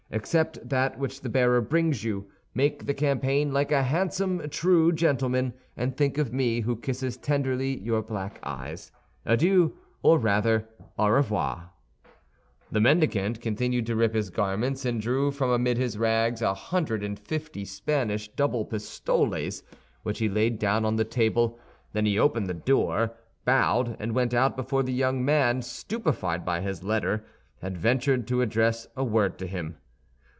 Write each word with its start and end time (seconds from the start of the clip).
Accept 0.13 0.67
that 0.67 0.99
which 0.99 1.21
the 1.21 1.29
bearer 1.29 1.61
brings 1.61 2.03
you; 2.03 2.29
make 2.53 2.85
the 2.85 2.93
campaign 2.93 3.53
like 3.53 3.71
a 3.71 3.81
handsome 3.83 4.49
true 4.49 4.91
gentleman, 4.91 5.53
and 5.77 5.95
think 5.95 6.17
of 6.17 6.33
me, 6.33 6.59
who 6.59 6.75
kisses 6.75 7.15
tenderly 7.15 7.79
your 7.79 8.01
black 8.01 8.37
eyes. 8.43 8.91
"Adieu; 9.25 9.77
or 10.03 10.19
rather, 10.19 10.67
au 10.99 11.07
revoir." 11.07 11.71
The 12.69 12.81
mendicant 12.81 13.39
continued 13.39 13.85
to 13.85 13.95
rip 13.95 14.13
his 14.13 14.29
garments; 14.29 14.83
and 14.83 14.99
drew 14.99 15.31
from 15.31 15.49
amid 15.49 15.77
his 15.77 15.97
rags 15.97 16.41
a 16.41 16.53
hundred 16.53 17.05
and 17.05 17.17
fifty 17.17 17.63
Spanish 17.63 18.27
double 18.33 18.65
pistoles, 18.65 19.63
which 20.03 20.19
he 20.19 20.27
laid 20.27 20.59
down 20.59 20.83
on 20.83 20.97
the 20.97 21.05
table; 21.05 21.57
then 21.93 22.05
he 22.05 22.19
opened 22.19 22.47
the 22.47 22.53
door, 22.53 23.15
bowed, 23.45 23.95
and 23.97 24.13
went 24.13 24.33
out 24.33 24.57
before 24.57 24.83
the 24.83 24.91
young 24.91 25.23
man, 25.23 25.61
stupefied 25.61 26.43
by 26.43 26.59
his 26.59 26.83
letter, 26.83 27.23
had 27.61 27.77
ventured 27.77 28.27
to 28.27 28.41
address 28.41 28.89
a 28.97 29.05
word 29.05 29.37
to 29.39 29.47
him. 29.47 29.77